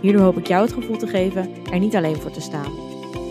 [0.00, 2.72] Hierdoor hoop ik jou het gevoel te geven er niet alleen voor te staan.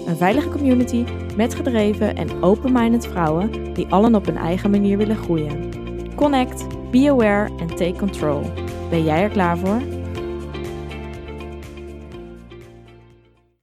[0.08, 5.18] Een veilige community met gedreven en open-minded vrouwen die allen op hun eigen manier willen
[5.18, 5.70] groeien.
[6.16, 8.42] Connect, be aware en take control.
[8.90, 9.82] Ben jij er klaar voor?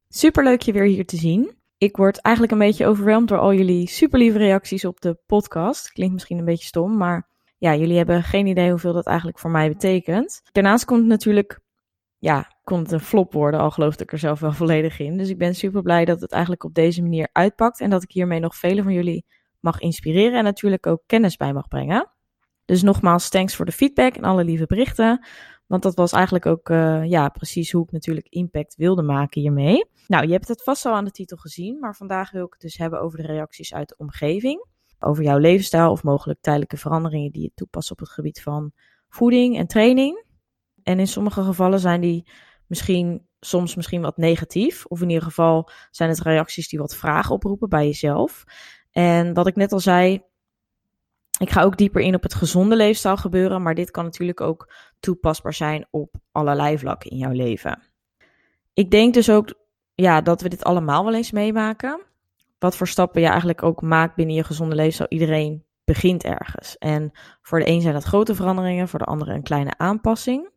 [0.09, 1.55] Superleuk je weer hier te zien.
[1.79, 5.93] Ik word eigenlijk een beetje overweldigd door al jullie super lieve reacties op de podcast.
[5.93, 9.51] Klinkt misschien een beetje stom, maar ja, jullie hebben geen idee hoeveel dat eigenlijk voor
[9.51, 10.41] mij betekent.
[10.53, 11.61] Daarnaast komt natuurlijk,
[12.19, 15.17] ja, kon het een flop worden, al geloofde ik er zelf wel volledig in.
[15.17, 18.11] Dus ik ben super blij dat het eigenlijk op deze manier uitpakt en dat ik
[18.11, 19.25] hiermee nog vele van jullie
[19.61, 22.11] mag inspireren en natuurlijk ook kennis bij mag brengen.
[22.65, 25.27] Dus nogmaals, thanks voor de feedback en alle lieve berichten.
[25.67, 29.85] Want dat was eigenlijk ook uh, ja, precies hoe ik natuurlijk impact wilde maken hiermee.
[30.07, 32.61] Nou, je hebt het vast al aan de titel gezien, maar vandaag wil ik het
[32.61, 34.67] dus hebben over de reacties uit de omgeving.
[34.99, 38.73] Over jouw levensstijl of mogelijk tijdelijke veranderingen die je toepast op het gebied van
[39.09, 40.25] voeding en training.
[40.83, 42.29] En in sommige gevallen zijn die
[42.69, 44.85] misschien soms misschien wat negatief.
[44.87, 48.45] Of in ieder geval zijn het reacties die wat vragen oproepen bij jezelf.
[48.91, 50.23] En wat ik net al zei,
[51.39, 54.73] ik ga ook dieper in op het gezonde leefstijl gebeuren, maar dit kan natuurlijk ook
[55.01, 57.83] toepasbaar zijn op allerlei vlakken in jouw leven.
[58.75, 59.55] Ik denk dus ook
[59.95, 62.01] ja, dat we dit allemaal wel eens meemaken.
[62.59, 65.09] Wat voor stappen je eigenlijk ook maakt binnen je gezonde leefstijl.
[65.09, 66.79] Iedereen begint ergens.
[66.79, 67.11] En
[67.43, 70.51] voor de een zijn dat grote veranderingen, voor de andere een kleine aanpassing.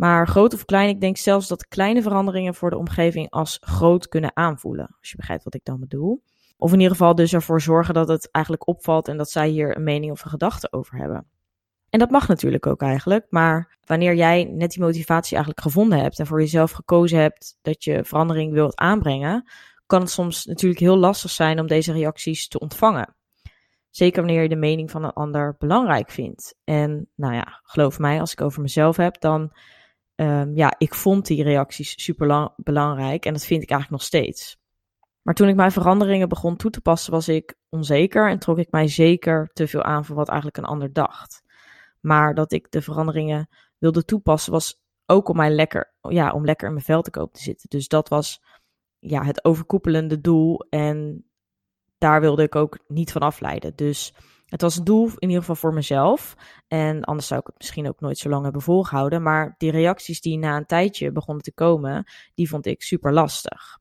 [0.00, 4.08] Maar groot of klein, ik denk zelfs dat kleine veranderingen voor de omgeving als groot
[4.08, 4.96] kunnen aanvoelen.
[5.00, 6.22] Als je begrijpt wat ik dan bedoel.
[6.56, 9.76] Of in ieder geval dus ervoor zorgen dat het eigenlijk opvalt en dat zij hier
[9.76, 11.26] een mening of een gedachte over hebben.
[11.90, 16.18] En dat mag natuurlijk ook eigenlijk, maar wanneer jij net die motivatie eigenlijk gevonden hebt
[16.18, 19.50] en voor jezelf gekozen hebt dat je verandering wilt aanbrengen,
[19.86, 23.16] kan het soms natuurlijk heel lastig zijn om deze reacties te ontvangen.
[23.90, 26.54] Zeker wanneer je de mening van een ander belangrijk vindt.
[26.64, 29.52] En nou ja, geloof mij, als ik over mezelf heb, dan
[30.20, 34.58] um, ja, ik vond die reacties super belangrijk en dat vind ik eigenlijk nog steeds.
[35.22, 38.70] Maar toen ik mijn veranderingen begon toe te passen, was ik onzeker en trok ik
[38.70, 41.42] mij zeker te veel aan voor wat eigenlijk een ander dacht.
[42.00, 43.48] Maar dat ik de veranderingen
[43.78, 47.32] wilde toepassen, was ook om mij lekker, ja, om lekker in mijn vel te kopen
[47.32, 47.68] te zitten.
[47.68, 48.42] Dus dat was
[48.98, 50.66] ja, het overkoepelende doel.
[50.68, 51.24] En
[51.98, 53.72] daar wilde ik ook niet van afleiden.
[53.76, 54.14] Dus
[54.50, 56.34] het was een doel in ieder geval voor mezelf.
[56.68, 59.22] En anders zou ik het misschien ook nooit zo lang hebben volgehouden.
[59.22, 63.78] Maar die reacties die na een tijdje begonnen te komen, die vond ik super lastig.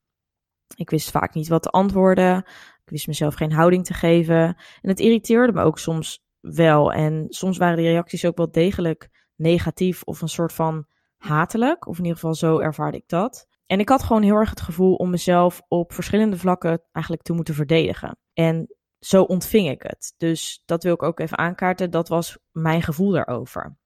[0.76, 2.38] Ik wist vaak niet wat te antwoorden.
[2.84, 4.56] Ik wist mezelf geen houding te geven.
[4.82, 6.94] En het irriteerde me ook soms wel.
[6.94, 10.86] En soms waren die reacties ook wel degelijk negatief of een soort van
[11.18, 11.88] hatelijk.
[11.88, 13.48] Of in ieder geval zo ervaarde ik dat.
[13.66, 17.34] En ik had gewoon heel erg het gevoel om mezelf op verschillende vlakken eigenlijk te
[17.34, 18.18] moeten verdedigen.
[18.34, 20.14] En zo ontving ik het.
[20.18, 21.92] Dus dat wil ik ook even aankaarten.
[21.92, 23.78] Dat was mijn gevoel daarover.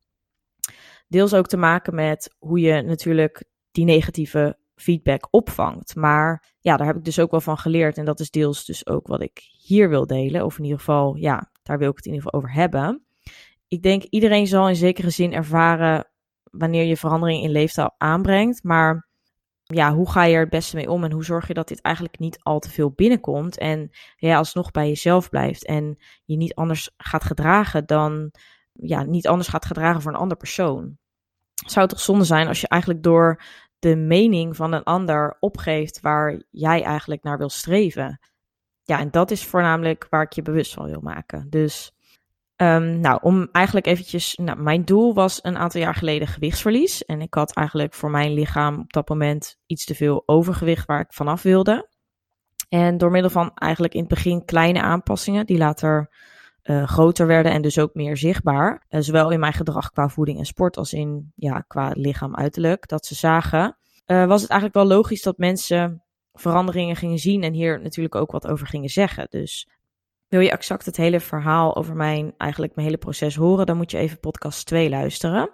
[1.07, 5.95] Deels ook te maken met hoe je natuurlijk die negatieve feedback opvangt.
[5.95, 7.97] Maar ja, daar heb ik dus ook wel van geleerd.
[7.97, 10.45] En dat is deels dus ook wat ik hier wil delen.
[10.45, 13.05] Of in ieder geval, ja, daar wil ik het in ieder geval over hebben.
[13.67, 16.07] Ik denk iedereen zal in zekere zin ervaren
[16.43, 18.63] wanneer je verandering in leefstijl aanbrengt.
[18.63, 19.07] Maar
[19.73, 21.81] ja, hoe ga je er het beste mee om en hoe zorg je dat dit
[21.81, 26.55] eigenlijk niet al te veel binnenkomt en ja, alsnog bij jezelf blijft en je niet
[26.55, 28.31] anders gaat gedragen dan,
[28.73, 30.97] ja, niet anders gaat gedragen voor een ander persoon.
[31.65, 33.43] Zou het toch zonde zijn als je eigenlijk door
[33.79, 38.19] de mening van een ander opgeeft waar jij eigenlijk naar wil streven?
[38.83, 41.47] Ja, en dat is voornamelijk waar ik je bewust van wil maken.
[41.49, 41.91] Dus
[42.57, 47.05] Um, nou, om eigenlijk eventjes, nou, mijn doel was een aantal jaar geleden gewichtsverlies.
[47.05, 50.99] En ik had eigenlijk voor mijn lichaam op dat moment iets te veel overgewicht waar
[50.99, 51.89] ik vanaf wilde.
[52.69, 56.09] En door middel van eigenlijk in het begin kleine aanpassingen, die later
[56.63, 58.85] uh, groter werden en dus ook meer zichtbaar.
[58.89, 62.87] Uh, zowel in mijn gedrag qua voeding en sport als in ja, qua lichaam uiterlijk,
[62.87, 63.77] dat ze zagen.
[64.05, 66.03] Uh, was het eigenlijk wel logisch dat mensen
[66.33, 69.27] veranderingen gingen zien en hier natuurlijk ook wat over gingen zeggen.
[69.29, 69.69] Dus
[70.33, 73.91] wil je exact het hele verhaal over mijn, eigenlijk mijn hele proces horen, dan moet
[73.91, 75.49] je even podcast 2 luisteren.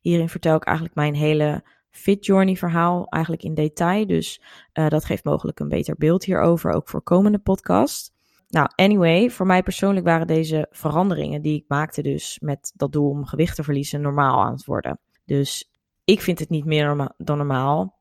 [0.00, 4.06] Hierin vertel ik eigenlijk mijn hele Fit Journey verhaal eigenlijk in detail.
[4.06, 4.42] Dus
[4.74, 8.12] uh, dat geeft mogelijk een beter beeld hierover, ook voor komende podcast.
[8.48, 13.10] Nou, anyway, voor mij persoonlijk waren deze veranderingen die ik maakte dus met dat doel
[13.10, 15.00] om gewicht te verliezen normaal aan het worden.
[15.24, 15.70] Dus
[16.04, 17.98] ik vind het niet meer dan normaal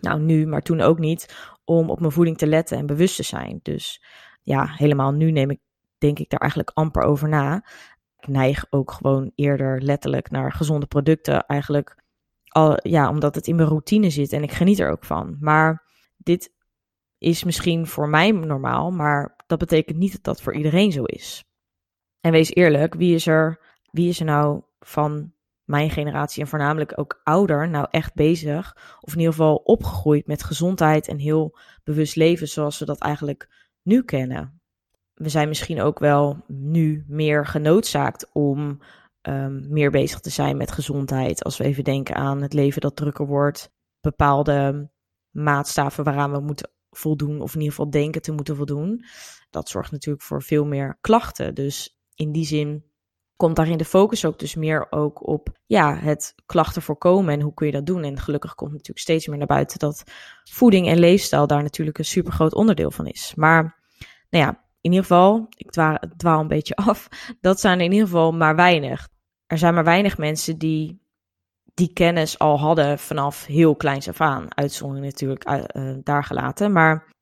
[0.00, 3.22] Nou, nu, maar toen ook niet, om op mijn voeding te letten en bewust te
[3.22, 3.60] zijn.
[3.62, 4.02] Dus
[4.46, 5.60] ja, helemaal nu neem ik,
[6.06, 7.64] denk ik daar eigenlijk amper over na.
[8.18, 11.46] Ik neig ook gewoon eerder letterlijk naar gezonde producten.
[11.46, 11.96] Eigenlijk
[12.48, 15.36] al, ja, omdat het in mijn routine zit en ik geniet er ook van.
[15.40, 15.84] Maar
[16.16, 16.52] dit
[17.18, 21.44] is misschien voor mij normaal, maar dat betekent niet dat dat voor iedereen zo is.
[22.20, 23.60] En wees eerlijk, wie is er,
[23.90, 25.32] wie is er nou van
[25.64, 30.42] mijn generatie en voornamelijk ook ouder nou echt bezig, of in ieder geval opgegroeid met
[30.42, 34.55] gezondheid en heel bewust leven zoals we dat eigenlijk nu kennen?
[35.16, 38.80] We zijn misschien ook wel nu meer genoodzaakt om
[39.22, 41.44] um, meer bezig te zijn met gezondheid.
[41.44, 43.70] Als we even denken aan het leven dat drukker wordt,
[44.00, 44.90] bepaalde
[45.30, 49.04] maatstaven waaraan we moeten voldoen, of in ieder geval denken te moeten voldoen.
[49.50, 51.54] Dat zorgt natuurlijk voor veel meer klachten.
[51.54, 52.84] Dus in die zin
[53.36, 57.54] komt daarin de focus ook dus meer ook op ja, het klachten voorkomen en hoe
[57.54, 58.02] kun je dat doen.
[58.02, 60.02] En gelukkig komt natuurlijk steeds meer naar buiten dat
[60.50, 63.32] voeding en leefstijl daar natuurlijk een super groot onderdeel van is.
[63.36, 63.84] Maar
[64.30, 65.70] nou ja, in ieder geval, ik
[66.16, 67.08] dwaal, een beetje af,
[67.40, 69.08] dat zijn in ieder geval maar weinig.
[69.46, 71.04] Er zijn maar weinig mensen die
[71.74, 74.56] die kennis al hadden vanaf heel kleins af aan.
[74.56, 76.72] Uitzondering natuurlijk uh, daar gelaten.
[76.72, 77.14] Maar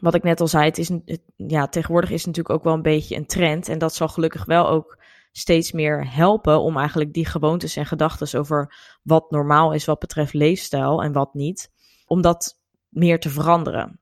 [0.00, 0.90] wat ik net al zei, het is,
[1.36, 3.68] ja, tegenwoordig is het natuurlijk ook wel een beetje een trend.
[3.68, 4.98] En dat zal gelukkig wel ook
[5.32, 10.32] steeds meer helpen om eigenlijk die gewoontes en gedachten over wat normaal is wat betreft
[10.32, 11.70] leefstijl en wat niet,
[12.06, 14.00] om dat meer te veranderen.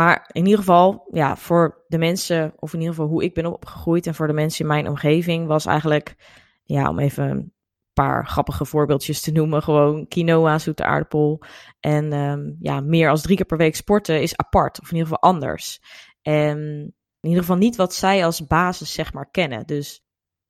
[0.00, 3.46] Maar in ieder geval, ja, voor de mensen, of in ieder geval hoe ik ben
[3.46, 6.14] opgegroeid en voor de mensen in mijn omgeving, was eigenlijk,
[6.64, 7.52] ja, om even een
[7.92, 11.42] paar grappige voorbeeldjes te noemen, gewoon quinoa, zoete aardappel
[11.80, 15.12] en um, ja, meer als drie keer per week sporten is apart, of in ieder
[15.12, 15.80] geval anders.
[16.22, 16.58] En
[17.20, 19.66] in ieder geval niet wat zij als basis, zeg maar, kennen.
[19.66, 20.04] Dus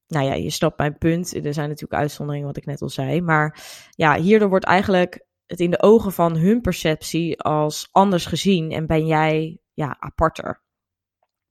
[0.07, 1.45] nou ja, je snapt mijn punt.
[1.45, 3.21] Er zijn natuurlijk uitzonderingen, wat ik net al zei.
[3.21, 3.61] Maar
[3.91, 8.87] ja, hierdoor wordt eigenlijk het in de ogen van hun perceptie als anders gezien en
[8.87, 10.63] ben jij ja, aparter.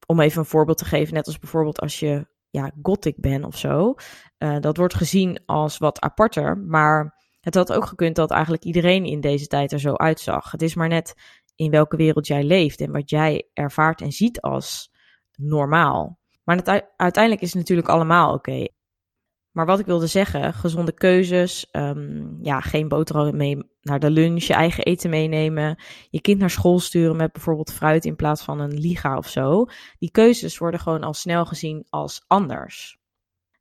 [0.05, 3.57] Om even een voorbeeld te geven, net als bijvoorbeeld als je ja, gothic bent of
[3.57, 3.93] zo.
[4.37, 9.05] Uh, dat wordt gezien als wat aparter, maar het had ook gekund dat eigenlijk iedereen
[9.05, 10.51] in deze tijd er zo uitzag.
[10.51, 11.13] Het is maar net
[11.55, 14.91] in welke wereld jij leeft en wat jij ervaart en ziet als
[15.35, 16.19] normaal.
[16.43, 18.67] Maar uiteindelijk is het natuurlijk allemaal oké.
[19.51, 24.43] Maar wat ik wilde zeggen, gezonde keuzes, um, ja, geen boterham mee naar de lunch,
[24.43, 25.79] je eigen eten meenemen,
[26.09, 29.65] je kind naar school sturen met bijvoorbeeld fruit in plaats van een liga of zo.
[29.97, 32.99] Die keuzes worden gewoon al snel gezien als anders.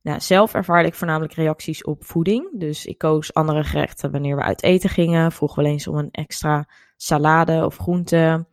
[0.03, 2.59] Nou, zelf ervaarde ik voornamelijk reacties op voeding.
[2.59, 5.33] Dus ik koos andere gerechten wanneer we uit eten gingen.
[5.33, 8.47] Vroeg wel eens om een extra salade of groente.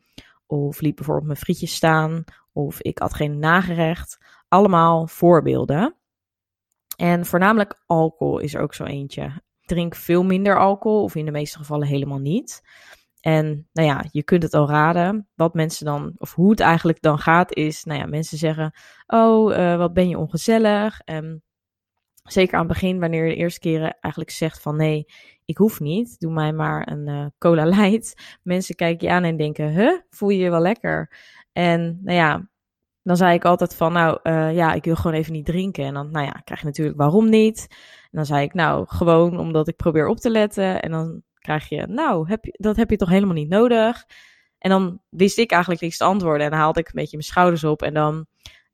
[0.46, 2.24] Of liep bijvoorbeeld mijn frietjes staan.
[2.54, 4.18] Of ik had geen nagerecht.
[4.48, 5.96] Allemaal voorbeelden.
[6.96, 9.42] En voornamelijk alcohol is er ook zo eentje.
[9.62, 12.62] Drink veel minder alcohol, of in de meeste gevallen helemaal niet.
[13.26, 15.28] En nou ja, je kunt het al raden.
[15.36, 18.74] Wat mensen dan, of hoe het eigenlijk dan gaat, is, nou ja, mensen zeggen:
[19.08, 21.00] Oh, uh, wat ben je ongezellig?
[21.00, 21.44] En
[22.24, 25.06] zeker aan het begin, wanneer je de eerste keren eigenlijk zegt: van nee,
[25.46, 28.14] ik hoef niet, doe mij maar een uh, cola light.
[28.44, 31.12] Mensen kijken je aan en denken: Huh, voel je je wel lekker?
[31.52, 32.50] En nou ja,
[33.06, 35.86] dan zei ik altijd van, nou uh, ja, ik wil gewoon even niet drinken.
[35.86, 37.68] En dan, nou ja, krijg je natuurlijk waarom niet.
[37.70, 40.82] En dan zei ik, nou, gewoon omdat ik probeer op te letten.
[40.82, 44.06] En dan krijg je, nou, heb je, dat heb je toch helemaal niet nodig.
[44.58, 46.44] En dan wist ik eigenlijk niks te antwoorden.
[46.46, 47.82] En dan haalde ik een beetje mijn schouders op.
[47.82, 48.26] En dan,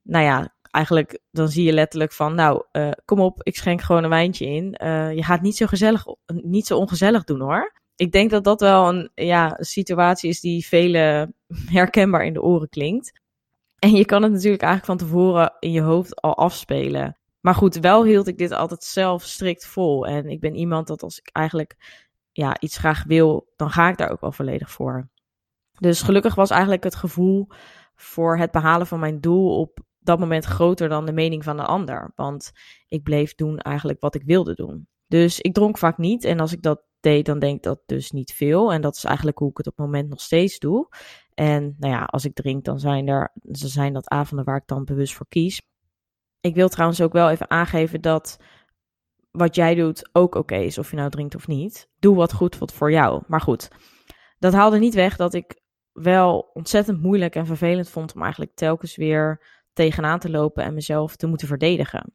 [0.01, 4.03] nou ja, eigenlijk, dan zie je letterlijk van, nou, uh, kom op, ik schenk gewoon
[4.03, 4.79] een wijntje in.
[4.83, 7.79] Uh, je gaat niet zo gezellig, niet zo ongezellig doen hoor.
[7.95, 11.35] Ik denk dat dat wel een, ja, situatie is die velen
[11.79, 13.20] herkenbaar in de oren klinkt.
[13.83, 17.17] En je kan het natuurlijk eigenlijk van tevoren in je hoofd al afspelen.
[17.39, 20.07] Maar goed, wel hield ik dit altijd zelf strikt vol.
[20.07, 21.75] En ik ben iemand dat als ik eigenlijk
[22.31, 25.09] ja, iets graag wil, dan ga ik daar ook wel volledig voor.
[25.79, 27.47] Dus gelukkig was eigenlijk het gevoel
[27.95, 31.65] voor het behalen van mijn doel op dat moment groter dan de mening van een
[31.65, 32.11] ander.
[32.15, 32.51] Want
[32.87, 34.87] ik bleef doen eigenlijk wat ik wilde doen.
[35.07, 36.23] Dus ik dronk vaak niet.
[36.23, 38.73] En als ik dat deed, dan denk ik dat dus niet veel.
[38.73, 40.87] En dat is eigenlijk hoe ik het op het moment nog steeds doe.
[41.33, 44.85] En nou ja, als ik drink, dan zijn er zijn dat avonden waar ik dan
[44.85, 45.61] bewust voor kies.
[46.39, 48.37] Ik wil trouwens ook wel even aangeven dat
[49.31, 51.89] wat jij doet ook oké is, of je nou drinkt of niet.
[51.99, 53.23] Doe wat goed wat voor jou.
[53.27, 53.67] Maar goed,
[54.39, 55.61] dat haalde niet weg dat ik
[55.91, 61.15] wel ontzettend moeilijk en vervelend vond om eigenlijk telkens weer tegenaan te lopen en mezelf
[61.15, 62.13] te moeten verdedigen.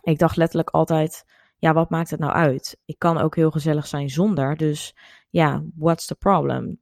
[0.00, 1.24] Ik dacht letterlijk altijd,
[1.58, 2.80] ja, wat maakt het nou uit?
[2.84, 4.96] Ik kan ook heel gezellig zijn zonder, dus
[5.30, 6.80] ja, what's the problem?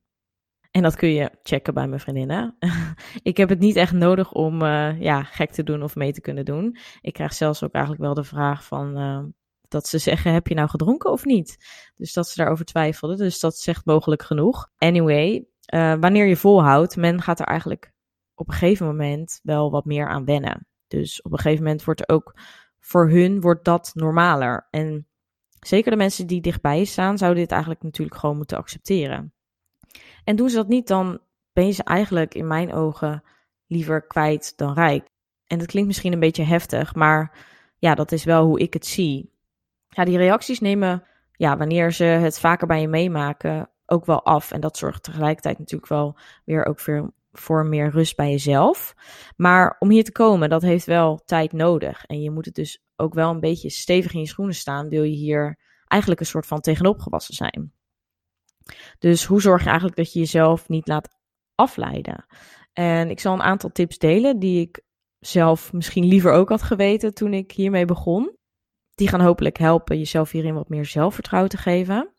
[0.72, 2.56] En dat kun je checken bij mijn vriendinnen.
[3.22, 6.20] ik heb het niet echt nodig om uh, ja, gek te doen of mee te
[6.20, 6.76] kunnen doen.
[7.00, 8.98] Ik krijg zelfs ook eigenlijk wel de vraag van...
[8.98, 9.24] Uh,
[9.68, 11.56] dat ze zeggen: heb je nou gedronken of niet?
[11.96, 13.16] Dus dat ze daarover twijfelden.
[13.16, 14.70] Dus dat zegt mogelijk genoeg.
[14.78, 17.92] Anyway, uh, wanneer je volhoudt, men gaat er eigenlijk
[18.34, 20.66] op een gegeven moment wel wat meer aan wennen.
[20.86, 22.38] Dus op een gegeven moment wordt ook
[22.80, 24.66] voor hun wordt dat normaler.
[24.70, 25.08] En
[25.60, 29.32] zeker de mensen die dichtbij staan, zouden dit eigenlijk natuurlijk gewoon moeten accepteren.
[30.24, 31.20] En doen ze dat niet, dan
[31.52, 33.22] ben je ze eigenlijk in mijn ogen
[33.66, 35.08] liever kwijt dan rijk.
[35.46, 37.38] En dat klinkt misschien een beetje heftig, maar
[37.78, 39.32] ja, dat is wel hoe ik het zie.
[39.88, 44.52] Ja, die reacties nemen, ja, wanneer ze het vaker bij je meemaken, ook wel af.
[44.52, 46.80] En dat zorgt tegelijkertijd natuurlijk wel weer ook
[47.32, 48.94] voor, meer rust bij jezelf.
[49.36, 52.04] Maar om hier te komen, dat heeft wel tijd nodig.
[52.04, 55.02] En je moet het dus ook wel een beetje stevig in je schoenen staan, wil
[55.02, 57.72] je hier eigenlijk een soort van tegenop gewassen zijn.
[58.98, 61.08] Dus hoe zorg je eigenlijk dat je jezelf niet laat
[61.54, 62.26] afleiden?
[62.72, 64.80] En ik zal een aantal tips delen die ik
[65.18, 68.36] zelf misschien liever ook had geweten toen ik hiermee begon.
[68.94, 72.14] Die gaan hopelijk helpen jezelf hierin wat meer zelfvertrouwen te geven.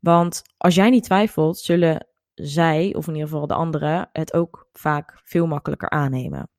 [0.00, 4.68] Want als jij niet twijfelt, zullen zij, of in ieder geval de anderen, het ook
[4.72, 6.50] vaak veel makkelijker aannemen.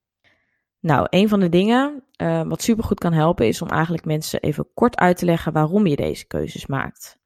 [0.79, 4.73] Nou, een van de dingen uh, wat supergoed kan helpen is om eigenlijk mensen even
[4.73, 7.19] kort uit te leggen waarom je deze keuzes maakt.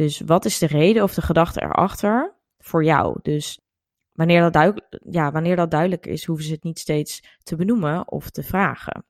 [0.00, 3.18] Dus wat is de reden of de gedachte erachter voor jou?
[3.22, 3.60] Dus
[4.12, 8.10] wanneer dat, duidelijk, ja, wanneer dat duidelijk is, hoeven ze het niet steeds te benoemen
[8.10, 9.04] of te vragen.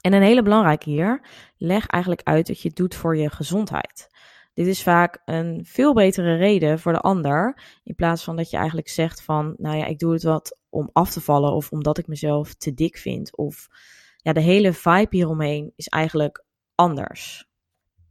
[0.00, 4.08] En een hele belangrijke hier, leg eigenlijk uit dat je het doet voor je gezondheid.
[4.54, 8.56] Dit is vaak een veel betere reden voor de ander, in plaats van dat je
[8.56, 11.98] eigenlijk zegt van, nou ja, ik doe het wat om af te vallen of omdat
[11.98, 13.36] ik mezelf te dik vind.
[13.36, 13.68] Of
[14.16, 16.44] ja, de hele vibe hieromheen is eigenlijk
[16.74, 17.50] anders.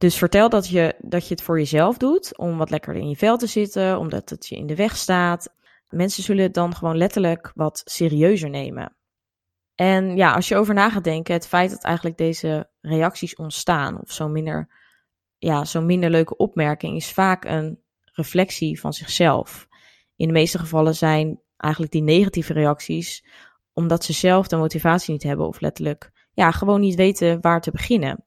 [0.02, 3.16] Dus vertel dat je, dat je het voor jezelf doet, om wat lekkerder in je
[3.16, 5.54] vel te zitten, omdat het je in de weg staat.
[5.90, 8.96] Mensen zullen het dan gewoon letterlijk wat serieuzer nemen.
[9.76, 14.02] En ja, als je over na gaat denken, het feit dat eigenlijk deze reacties ontstaan,
[14.02, 14.70] of zo'n minder,
[15.38, 19.68] ja, zo'n minder leuke opmerking, is vaak een reflectie van zichzelf.
[20.16, 23.26] In de meeste gevallen zijn eigenlijk die negatieve reacties,
[23.74, 27.72] omdat ze zelf de motivatie niet hebben of letterlijk, ja, gewoon niet weten waar te
[27.72, 28.26] beginnen.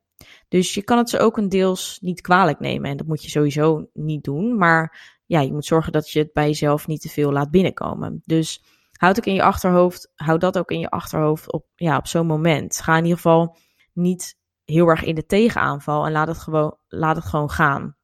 [0.48, 3.30] Dus je kan het ze ook een deels niet kwalijk nemen en dat moet je
[3.30, 7.08] sowieso niet doen, maar ja, je moet zorgen dat je het bij jezelf niet te
[7.08, 8.22] veel laat binnenkomen.
[8.24, 12.06] Dus houd ook in je achterhoofd, houd dat ook in je achterhoofd op, ja, op
[12.06, 12.80] zo'n moment.
[12.80, 13.56] Ga in ieder geval
[13.92, 17.96] niet heel erg in de tegenaanval en laat het gewoon, laat het gewoon gaan.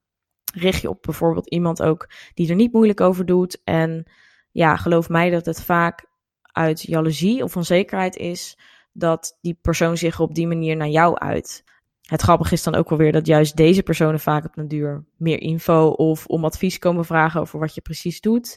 [0.54, 3.60] Richt je op bijvoorbeeld iemand ook die er niet moeilijk over doet.
[3.64, 4.10] En
[4.50, 6.06] ja, geloof mij dat het vaak
[6.42, 8.58] uit jaloezie of onzekerheid is
[8.92, 11.64] dat die persoon zich op die manier naar jou uit.
[12.10, 15.04] Het grappige is dan ook wel weer dat juist deze personen vaak op een duur
[15.16, 18.56] meer info of om advies komen vragen over wat je precies doet.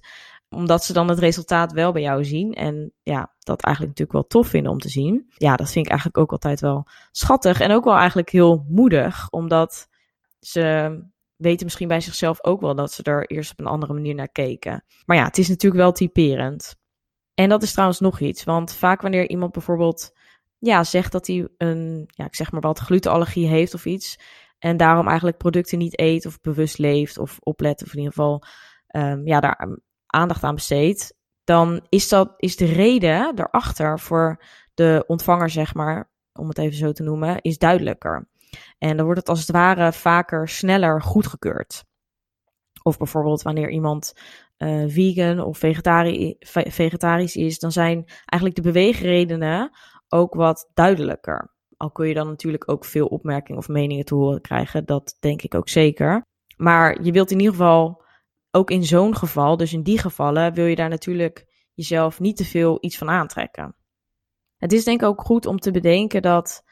[0.49, 2.53] Omdat ze dan het resultaat wel bij jou zien.
[2.53, 5.25] En ja, dat eigenlijk natuurlijk wel tof vinden om te zien.
[5.37, 7.59] Ja, dat vind ik eigenlijk ook altijd wel schattig.
[7.59, 9.29] En ook wel eigenlijk heel moedig.
[9.29, 9.89] Omdat
[10.39, 10.97] ze
[11.35, 14.31] weten misschien bij zichzelf ook wel dat ze er eerst op een andere manier naar
[14.31, 14.83] keken.
[15.05, 16.75] Maar ja, het is natuurlijk wel typerend.
[17.33, 18.43] En dat is trouwens nog iets.
[18.43, 20.11] Want vaak wanneer iemand bijvoorbeeld
[20.65, 24.19] ja, zegt dat hij een, ja, ik zeg maar wat, glutenallergie heeft of iets.
[24.59, 27.83] En daarom eigenlijk producten niet eet of bewust leeft of oplet.
[27.83, 28.43] Of in ieder geval
[28.87, 31.13] um, ja, daar aandacht aan besteedt.
[31.43, 34.43] Dan is, dat, is de reden daarachter voor
[34.73, 38.27] de ontvanger, zeg maar, om het even zo te noemen, is duidelijker.
[38.77, 41.83] En dan wordt het als het ware vaker sneller goedgekeurd.
[42.83, 44.13] Of bijvoorbeeld wanneer iemand
[44.57, 49.71] uh, vegan of vegetari vegetarisch is, dan zijn eigenlijk de beweegredenen
[50.13, 51.53] ook wat duidelijker.
[51.77, 55.41] Al kun je dan natuurlijk ook veel opmerkingen of meningen te horen krijgen, dat denk
[55.41, 56.21] ik ook zeker.
[56.57, 58.03] Maar je wilt in ieder geval
[58.51, 62.45] ook in zo'n geval, dus in die gevallen, wil je daar natuurlijk jezelf niet te
[62.45, 63.75] veel iets van aantrekken.
[64.57, 66.63] Het is denk ik ook goed om te bedenken dat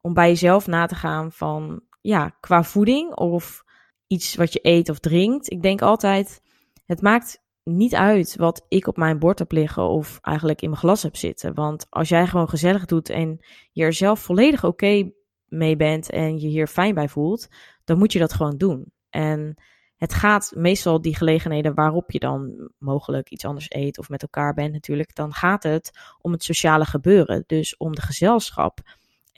[0.00, 3.64] om bij jezelf na te gaan van ja, qua voeding of
[4.06, 5.50] iets wat je eet of drinkt.
[5.50, 6.42] Ik denk altijd,
[6.86, 7.42] het maakt
[7.76, 11.16] niet uit wat ik op mijn bord heb liggen of eigenlijk in mijn glas heb
[11.16, 11.54] zitten.
[11.54, 15.10] Want als jij gewoon gezellig doet en je er zelf volledig oké
[15.46, 17.48] mee bent en je hier fijn bij voelt,
[17.84, 18.92] dan moet je dat gewoon doen.
[19.10, 19.54] En
[19.96, 24.54] het gaat meestal die gelegenheden waarop je dan mogelijk iets anders eet of met elkaar
[24.54, 27.44] bent natuurlijk, dan gaat het om het sociale gebeuren.
[27.46, 28.80] Dus om de gezelschap.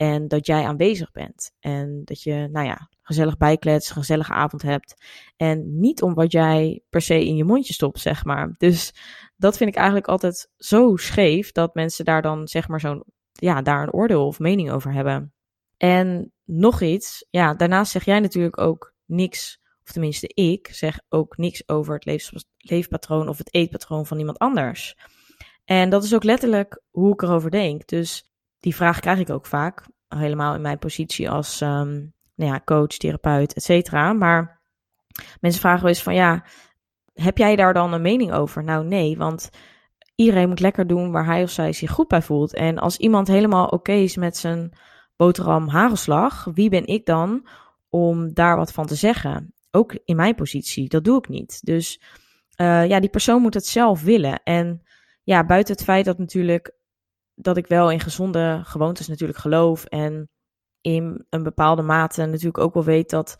[0.01, 1.51] En dat jij aanwezig bent.
[1.59, 5.05] En dat je, nou ja, gezellig bijklets, gezellige avond hebt.
[5.37, 8.55] En niet om wat jij per se in je mondje stopt, zeg maar.
[8.57, 8.93] Dus
[9.37, 13.61] dat vind ik eigenlijk altijd zo scheef dat mensen daar dan, zeg maar, zo'n, ja,
[13.61, 15.33] daar een oordeel of mening over hebben.
[15.77, 21.37] En nog iets, ja, daarnaast zeg jij natuurlijk ook niks, of tenminste ik zeg ook
[21.37, 24.97] niks over het leefpatroon of het eetpatroon van iemand anders.
[25.65, 27.87] En dat is ook letterlijk hoe ik erover denk.
[27.87, 28.31] Dus
[28.61, 29.85] die vraag krijg ik ook vaak,
[30.17, 34.13] helemaal in mijn positie als um, nou ja, coach, therapeut, et cetera.
[34.13, 34.61] Maar
[35.39, 36.45] mensen vragen wel eens van, ja,
[37.13, 38.63] heb jij daar dan een mening over?
[38.63, 39.49] Nou, nee, want
[40.15, 42.53] iedereen moet lekker doen waar hij of zij zich goed bij voelt.
[42.53, 44.73] En als iemand helemaal oké is met zijn
[45.15, 47.47] boterham hagelslag, wie ben ik dan
[47.89, 49.53] om daar wat van te zeggen?
[49.71, 51.65] Ook in mijn positie, dat doe ik niet.
[51.65, 52.01] Dus
[52.61, 54.43] uh, ja, die persoon moet het zelf willen.
[54.43, 54.81] En
[55.23, 56.79] ja, buiten het feit dat natuurlijk
[57.41, 60.29] dat ik wel in gezonde gewoontes natuurlijk geloof en
[60.81, 63.35] in een bepaalde mate natuurlijk ook wel weet dat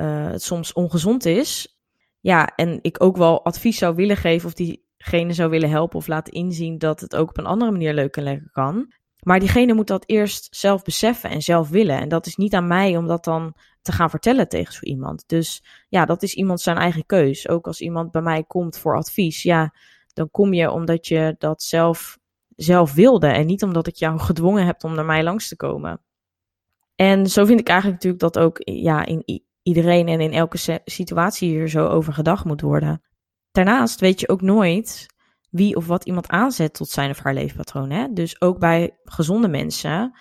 [0.00, 1.78] uh, het soms ongezond is.
[2.20, 6.06] Ja, en ik ook wel advies zou willen geven of diegene zou willen helpen of
[6.06, 8.92] laten inzien dat het ook op een andere manier leuk en lekker kan.
[9.22, 11.98] Maar diegene moet dat eerst zelf beseffen en zelf willen.
[11.98, 15.24] En dat is niet aan mij om dat dan te gaan vertellen tegen zo iemand.
[15.26, 17.48] Dus ja, dat is iemand zijn eigen keus.
[17.48, 19.74] Ook als iemand bij mij komt voor advies, ja,
[20.12, 22.18] dan kom je omdat je dat zelf,
[22.62, 23.26] zelf wilde.
[23.26, 26.00] En niet omdat ik jou gedwongen heb om naar mij langs te komen.
[26.94, 31.48] En zo vind ik eigenlijk natuurlijk dat ook ja, in iedereen en in elke situatie
[31.48, 33.02] hier zo over gedacht moet worden.
[33.50, 35.06] Daarnaast weet je ook nooit
[35.50, 37.90] wie of wat iemand aanzet tot zijn of haar leefpatroon.
[37.90, 38.12] Hè?
[38.12, 40.18] Dus ook bij gezonde mensen,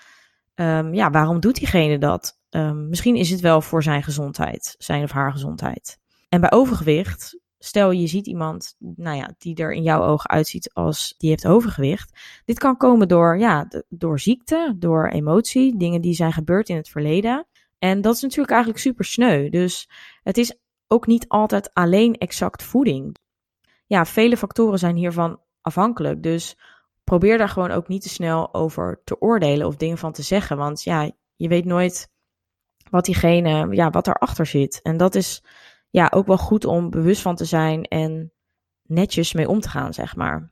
[0.56, 2.40] um, ja, waarom doet diegene dat?
[2.50, 6.00] Um, misschien is het wel voor zijn gezondheid, zijn of haar gezondheid.
[6.30, 10.74] En bij overgewicht, stel je ziet iemand, nou ja, die er in jouw ogen uitziet
[10.74, 12.20] als die heeft overgewicht.
[12.46, 16.90] Dit kan komen door, ja, door ziekte, door emotie, dingen die zijn gebeurd in het
[16.90, 17.48] verleden.
[17.80, 19.50] En dat is natuurlijk eigenlijk super sneu.
[19.50, 19.90] Dus
[20.24, 23.20] het is ook niet altijd alleen exact voeding
[23.92, 26.24] ja, vele factoren zijn hiervan afhankelijk.
[26.24, 26.58] Dus
[27.04, 30.58] probeer daar gewoon ook niet te snel over te oordelen of dingen van te zeggen.
[30.58, 32.12] Want ja, je weet nooit
[32.90, 34.80] wat diegene, ja, wat erachter zit.
[34.82, 35.44] En dat is
[35.92, 38.32] ja ook wel goed om bewust van te zijn en
[38.84, 40.52] netjes mee om te gaan, zeg maar.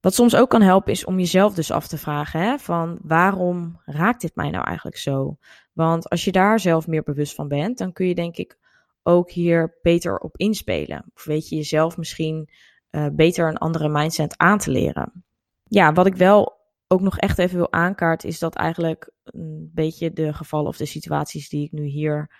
[0.00, 3.80] Wat soms ook kan helpen is om jezelf dus af te vragen: hè, van waarom
[3.84, 5.36] raakt dit mij nou eigenlijk zo?
[5.72, 8.58] Want als je daar zelf meer bewust van bent, dan kun je denk ik
[9.02, 11.04] ook hier beter op inspelen?
[11.14, 12.48] Of weet je jezelf misschien
[12.90, 15.24] uh, beter een andere mindset aan te leren?
[15.64, 16.56] Ja, wat ik wel
[16.86, 20.86] ook nog echt even wil aankaarten, is dat eigenlijk een beetje de gevallen of de
[20.86, 22.30] situaties die ik nu hier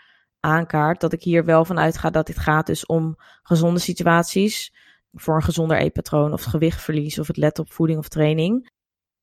[0.49, 4.73] aankaart, dat ik hier wel van uitga dat dit gaat dus om gezonde situaties
[5.13, 8.71] voor een gezonder eetpatroon of gewichtverlies of het letten op voeding of training.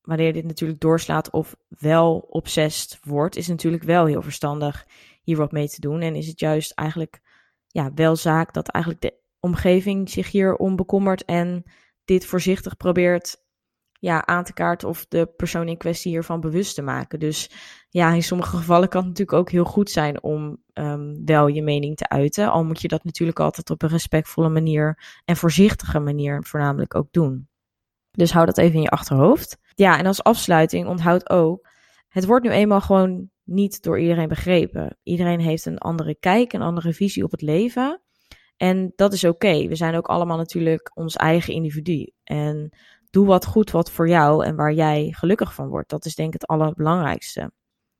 [0.00, 4.86] Wanneer dit natuurlijk doorslaat of wel obsessed wordt, is natuurlijk wel heel verstandig
[5.22, 6.00] hier wat mee te doen.
[6.00, 7.20] En is het juist eigenlijk
[7.66, 11.64] ja, wel zaak dat eigenlijk de omgeving zich hier om bekommert en
[12.04, 13.44] dit voorzichtig probeert
[13.98, 17.18] ja, aan te kaarten of de persoon in kwestie hiervan bewust te maken.
[17.18, 17.50] Dus
[17.88, 21.62] ja, in sommige gevallen kan het natuurlijk ook heel goed zijn om um, wel je
[21.62, 22.50] mening te uiten.
[22.50, 27.08] Al moet je dat natuurlijk altijd op een respectvolle manier en voorzichtige manier voornamelijk ook
[27.10, 27.48] doen.
[28.10, 29.58] Dus hou dat even in je achterhoofd.
[29.74, 31.68] Ja, en als afsluiting onthoud ook,
[32.08, 34.98] het wordt nu eenmaal gewoon niet door iedereen begrepen.
[35.02, 38.00] Iedereen heeft een andere kijk, een andere visie op het leven.
[38.56, 39.66] En dat is oké.
[39.66, 42.10] We zijn ook allemaal natuurlijk ons eigen individu.
[42.24, 42.76] En
[43.16, 45.90] doe wat goed wat voor jou en waar jij gelukkig van wordt.
[45.90, 47.52] Dat is denk ik het allerbelangrijkste.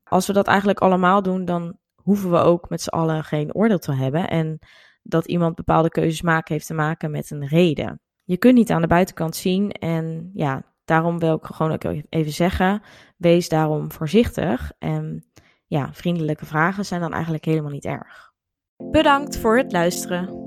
[0.03, 3.79] Als we dat eigenlijk allemaal doen, dan hoeven we ook met z'n allen geen oordeel
[3.79, 4.29] te hebben.
[4.29, 4.59] En
[5.01, 8.01] dat iemand bepaalde keuzes maakt, heeft te maken met een reden.
[8.23, 9.71] Je kunt niet aan de buitenkant zien.
[9.71, 12.81] En ja, daarom wil ik gewoon ook even zeggen:
[13.15, 14.71] wees daarom voorzichtig.
[14.79, 15.25] En
[15.65, 18.33] ja, vriendelijke vragen zijn dan eigenlijk helemaal niet erg.
[18.91, 20.46] Bedankt voor het luisteren.